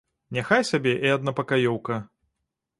[0.37, 2.03] Няхай сабе і аднапакаёўка.